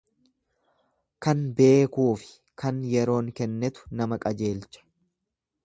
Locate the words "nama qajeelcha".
4.01-4.85